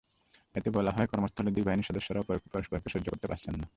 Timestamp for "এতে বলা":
0.55-0.91